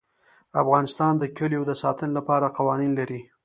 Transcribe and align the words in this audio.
افغانستان 0.61 1.13
د 1.17 1.23
کلیو 1.37 1.63
د 1.67 1.71
ساتنې 1.81 2.13
لپاره 2.17 2.53
قوانین 2.57 2.91
لري. 2.99 3.21